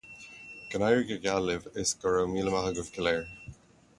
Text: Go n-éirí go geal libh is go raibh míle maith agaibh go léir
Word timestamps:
Go 0.69 0.79
n-éirí 0.83 1.03
go 1.11 1.17
geal 1.25 1.45
libh 1.49 1.69
is 1.83 1.93
go 2.05 2.13
raibh 2.15 2.33
míle 2.33 2.53
maith 2.57 2.69
agaibh 2.71 2.91
go 2.97 3.07
léir 3.09 3.23